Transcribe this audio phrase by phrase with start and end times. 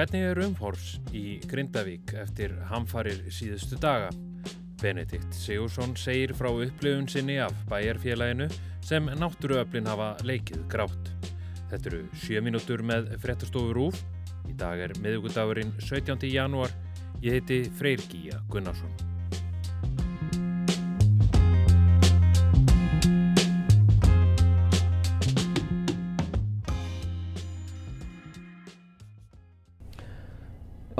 [0.00, 4.06] Hvernig er umhors í Grindavík eftir hamfarir síðustu daga?
[4.80, 8.46] Benedikt Sigursson segir frá upplifun sinni af bæjarfélaginu
[8.80, 11.12] sem náttúruöflin hafa leikið grátt.
[11.68, 14.00] Þetta eru sjö mínútur með frettastofur úf.
[14.48, 16.24] Í dag er miðugudagurinn 17.
[16.32, 16.72] janúar.
[17.20, 19.09] Ég heiti Freyr Gíja Gunnarsson.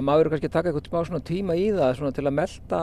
[0.05, 2.81] Maður eru kannski að taka eitthvað smá tíma í það til að melda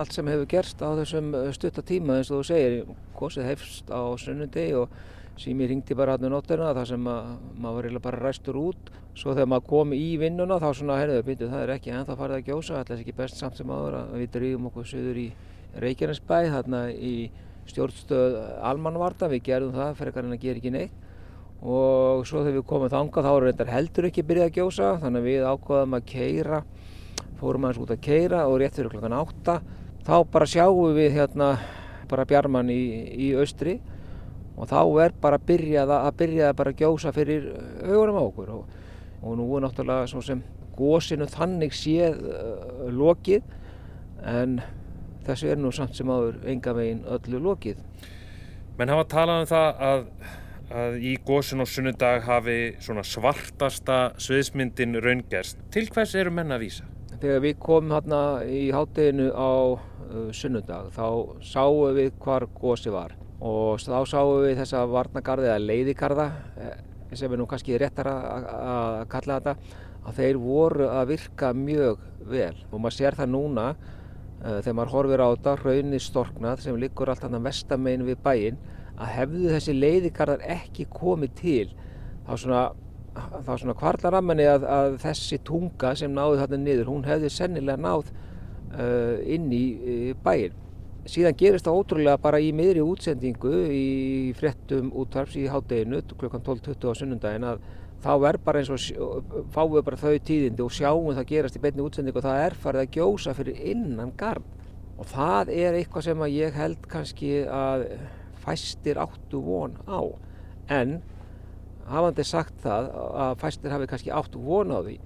[0.00, 2.76] allt sem hefur gerst á þessum uh, stutta tíma eins og þú segir,
[3.18, 4.92] kosið hefst á sunnundi og
[5.36, 8.92] sími ringti bara hann um nóttina þar sem maður var bara ræstur út.
[9.16, 12.36] Svo þegar maður kom í vinnuna þá svona, heyrðu, byrju, það er ekki ennþá farið
[12.36, 15.26] að gjósa alltaf ekki best samt sem aður að við drýjum okkur söður í
[15.80, 17.14] Reykjanesbæ þarna í
[17.68, 21.05] stjórnstöð Almanvarta, við gerðum það fyrir að gera ekki neitt
[21.62, 25.22] og svo þegar við komum þanga þá er reyndar heldur ekki byrjað að gjósa þannig
[25.22, 26.62] að við ákvaðum að keira
[27.40, 29.58] fórum aðeins út að keira og rétt fyrir klokkan átta
[30.06, 31.50] þá bara sjáum við hérna
[32.10, 32.82] bara bjarmann í,
[33.28, 33.78] í austri
[34.56, 37.48] og þá er bara byrjað að byrjað bara að gjósa fyrir
[37.84, 38.76] augunum á okkur og,
[39.22, 40.42] og nú er náttúrulega svo sem
[40.76, 43.44] gósinu þannig séð uh, lokið
[44.26, 44.58] en
[45.26, 47.80] þessu er nú samt sem áður enga veginn öllu lokið.
[48.78, 50.02] Menn hafa talað um það að
[50.72, 55.60] að í góðsinn og sunnudag hafi svona svartasta sviðsmyndin raungerst.
[55.74, 56.88] Til hvers eru menna að vísa?
[57.16, 61.06] Þegar við komum hérna í hátteginu á uh, sunnudag þá
[61.44, 66.76] sáum við hvar góðsi var og þá sáum við þessa varnagarði eða leiðigarða eh,
[67.12, 69.54] sem er nú kannski réttar að kalla þetta
[70.06, 72.00] að þeir voru að virka mjög
[72.30, 76.80] vel og maður sér það núna uh, þegar maður horfir á þetta raunni storknað sem
[76.80, 78.58] liggur allt hann að vestamein við bæinn
[78.96, 81.66] að hefðu þessi leiðikarðar ekki komið til
[82.26, 82.62] þá svona,
[83.14, 87.32] þá svona kvarlar að manni að, að þessi tunga sem náði þarna niður, hún hefði
[87.32, 90.56] sennilega náð uh, inn í uh, bæin.
[91.06, 93.86] Síðan gerist það ótrúlega bara í miðri útsendingu í
[94.34, 97.60] frettum útvarps í hátteginu klukkan 12.20 á sunnundagin að
[98.02, 101.62] þá er bara eins og fáum við bara þau tíðindi og sjáum það gerast í
[101.62, 104.44] beinni útsendingu og það er farið að gjósa fyrir innan garn
[104.96, 107.86] og það er eitthvað sem að ég held kannski að
[108.46, 110.00] fæstir áttu von á.
[110.70, 111.00] En
[111.86, 112.90] hafandi sagt það
[113.26, 114.96] að fæstir hafi kannski áttu von á því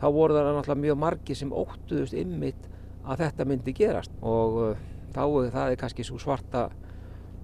[0.00, 2.68] þá voru það náttúrulega mjög margi sem óttuðust ymmit
[3.04, 4.12] að þetta myndi gerast.
[4.24, 4.84] Og uh,
[5.14, 6.68] þá er það kannski svo svarta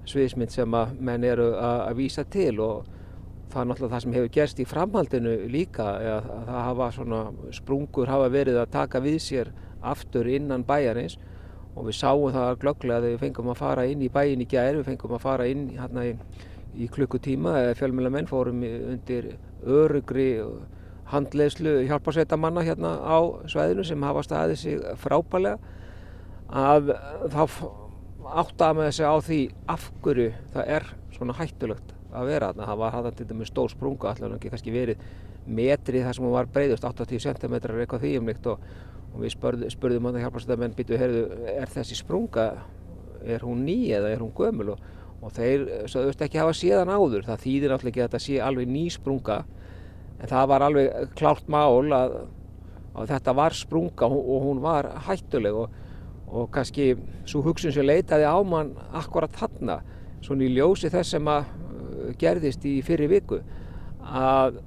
[0.07, 2.87] sviðismynd sem að menn eru að, vísa til og
[3.51, 7.23] það er náttúrulega það sem hefur gerst í framhaldinu líka að það hafa svona
[7.55, 9.51] sprungur hafa verið að taka við sér
[9.87, 11.19] aftur innan bæjarins
[11.77, 14.81] og við sáum það glögglega þegar við fengum að fara inn í bæin í gæri,
[14.81, 16.15] við fengum að fara inn hérna í,
[16.77, 20.29] í klukkutíma eða fjölmjölamenn fórum undir örugri
[21.13, 25.59] handleyslu hjálparsveitamanna hérna á sveðinu sem hafa staðið sig frábælega
[26.51, 26.95] að
[27.31, 27.43] þá
[28.27, 29.41] áttaða með þessi á því
[29.77, 32.67] af hverju það er svona hættulegt að vera þarna.
[32.67, 35.07] Það var hægt til dæmis stór sprunga, allavega ekki kannski verið
[35.47, 38.65] metri þar sem hún var breyðust, 80 cm eitthvað því umlikt og
[39.17, 41.25] og við spurðum, spurðum að það hjálpast að menn býtu, heyrðu,
[41.57, 42.47] er þessi sprunga,
[43.25, 44.75] er hún ný eða er hún gömul?
[44.75, 44.83] Og,
[45.25, 48.69] og þeir sagðust ekki hafa séðan áður, það þýðir náttúrulega ekki að þetta sé alveg
[48.71, 49.39] ný sprunga
[50.21, 52.17] en það var alveg klárt mál að,
[52.93, 55.57] að þetta var sprunga og hún var hættuleg.
[55.65, 55.83] Og,
[56.27, 56.93] og kannski
[57.29, 59.81] svo hugsun sem leitaði á mann akkurat þarna,
[60.25, 63.41] svona í ljósi þess sem að uh, gerðist í fyrri viku
[64.07, 64.61] að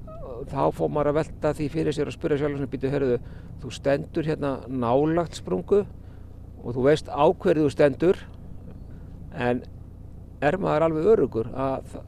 [0.48, 3.18] þá fór maður að velta því fyrir sér og spyrja sjálf sem býtu, hörruðu,
[3.60, 5.82] þú stendur hérna nálagt sprungu
[6.60, 8.22] og þú veist á hverju þú stendur
[9.36, 9.62] en
[10.40, 11.98] er maður alveg örugur að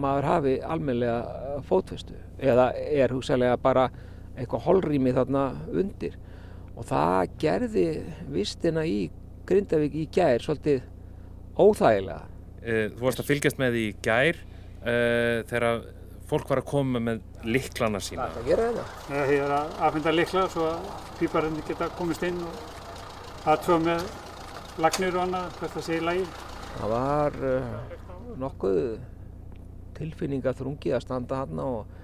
[0.00, 3.88] maður hafi almenlega fótfestu eða er hugsalega bara
[4.36, 6.16] eitthvað holrými þarna undir
[6.76, 7.86] og það gerði
[8.32, 9.10] vistina í
[9.50, 10.84] Grindavík í gær svolítið
[11.58, 12.28] óþægilega.
[12.62, 15.80] Eh, þú varst að fylgjast með í gær uh, þegar
[16.30, 18.28] fólk var að koma með liklana sína.
[18.30, 19.22] Hvað er það að gera þetta?
[19.30, 24.04] Ég er að aðfenda likla svo að píparinn geta komist inn og aðtöða með
[24.84, 26.26] lagnir og annað, hvert það segir lægi.
[26.76, 27.96] Það var uh,
[28.40, 28.78] nokkuð
[29.98, 31.96] tilfinningaþrungi að standa hann og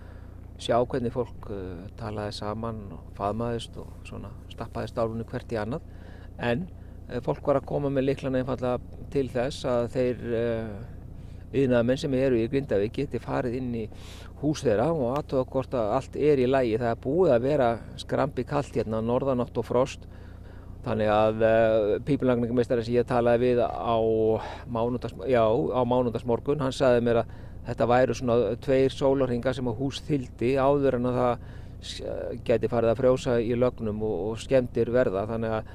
[0.61, 5.87] sjá hvernig fólk uh, talaði saman og faðmaðist og svona stappaði stálunni hvert í annað.
[6.43, 10.27] En uh, fólk var að koma með liklana einfallega til þess að þeir
[11.53, 13.85] viðnaðamenn sem eru í Grindavík geti farið inn í
[14.43, 16.77] hús þeirra og aðtöða hvort að allt er í lægi.
[16.83, 17.69] Það er búið að vera
[18.03, 20.07] skrampi kallt hérna, norðanátt og frost.
[20.87, 23.99] Þannig að uh, eh, pípulagningamistari sem ég talaði við á
[24.71, 27.33] mánundagsmorgun, hann sagði mér að
[27.67, 31.35] þetta væru svona tveir sólarhingar sem að hús þyldi áður en að það
[32.47, 35.75] geti farið að frjósa í lögnum og, og skemmtir verða þannig að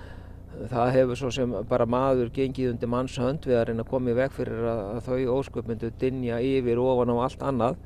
[0.72, 4.18] það hefur svo sem bara maður gengið undir mannshönd við að reyna að koma í
[4.18, 7.80] veg fyrir að, að þau ósköp myndu dinja yfir ofan á allt annað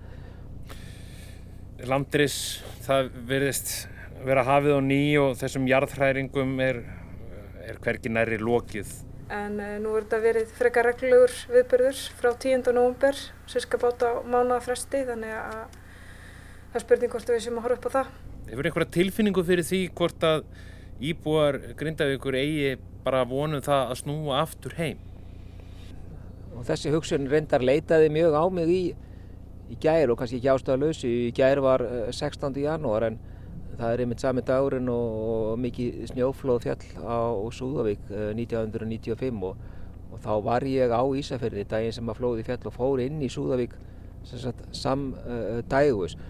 [1.86, 2.38] Landris,
[2.86, 3.74] það verðist
[4.26, 6.80] vera hafið á ný og þessum jarðhræringum er,
[7.68, 8.94] er hvergi næri lokið
[9.34, 12.68] en uh, nú er þetta verið frekar reglulegur viðbörður frá 10.
[12.76, 13.18] november
[13.50, 15.58] sérska báta á mánuðafresti þannig að
[16.70, 18.14] það er spurning hvort við séum að horfa upp á það.
[18.52, 20.46] Hefur einhverja tilfinningu fyrir því hvort að
[21.02, 22.76] íbúar Grindavíkur eigi
[23.06, 25.00] bara vonum það að snúa aftur heim?
[26.56, 28.84] Og þessi hugsun reyndar leitaði mjög á mig í,
[29.72, 31.12] í gær og kannski ekki ástæðalösi.
[31.28, 31.84] Í gær var
[32.16, 32.54] 16.
[32.56, 33.20] Eh, janúar en
[33.76, 37.20] Það er einmitt sami dagurinn og, og mikið snjóflóð fjall á
[37.58, 39.58] Súðavík 1995 eh, og,
[40.14, 43.30] og þá var ég á Ísafjörði daginn sem að flóði fjall og fór inn í
[43.32, 43.76] Súðavík
[44.72, 46.16] samdægus.
[46.16, 46.22] Uh,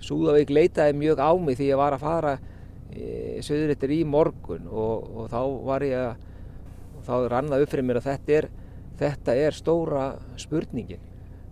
[0.00, 2.36] Súðavík leitaði mjög á mig því ég var að fara
[2.92, 6.26] e, söðurittir í morgun og, og þá var ég að,
[7.06, 8.50] þá rannaði upp fyrir mér að þetta er,
[9.00, 10.04] þetta er stóra
[10.40, 11.08] spurningin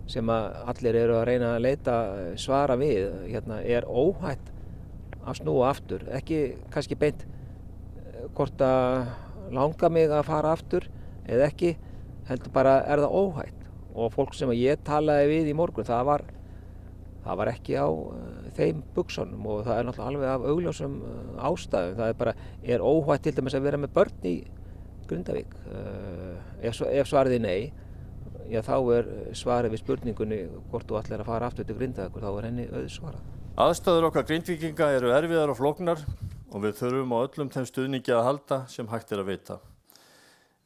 [0.09, 1.97] sem að allir eru að reyna að leita
[2.39, 4.49] svara við, hérna er óhætt
[5.19, 6.05] að snúa aftur?
[6.15, 6.39] Ekki
[6.73, 9.11] kannski beint eh, hvort að
[9.53, 10.87] langa mig að fara aftur
[11.29, 11.75] eða ekki
[12.29, 13.55] heldur bara er það óhætt?
[13.99, 16.25] Og fólk sem ég talaði við í morgun það var,
[17.25, 21.49] það var ekki á uh, þeim buksunum og það er náttúrulega alveg af augljósum uh,
[21.49, 21.97] ástæðum.
[21.99, 22.33] Það er bara,
[22.63, 24.35] er óhætt til dæmis að vera með börn í
[25.09, 27.71] Grundavík uh, ef, ef svariði nei
[28.49, 30.39] já þá er svarið við spurningunni
[30.71, 33.25] hvort þú allir að fara aftur til Grundavík þá er henni auðsvarað.
[33.59, 36.05] Aðstæður okkar grindvikinga eru erfiðar og flóknar
[36.49, 39.57] og við þurfum á öllum þeim stuðningi að halda sem hægt er að veita.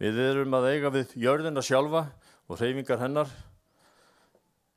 [0.02, 2.06] Við erum að eiga við jörðina sjálfa
[2.48, 3.32] og hreyfingar hennar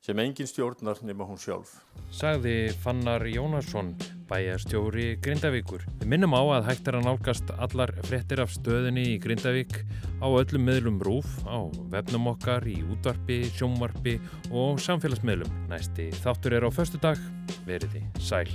[0.07, 1.73] sem engin stjórnar nema hún sjálf.
[2.15, 3.89] Sagði Fannar Jónasson,
[4.29, 5.83] bæjarstjóri Grindavíkur.
[5.99, 9.81] Við minnum á að hægt er að nálgast allar frettir af stöðinni í Grindavík
[10.23, 14.15] á öllum miðlum rúf, á vefnum okkar, í útvarpi, sjónvarpi
[14.55, 15.51] og samfélagsmiðlum.
[15.67, 17.19] Næsti þáttur er á förstu dag,
[17.67, 18.47] veriði sæl.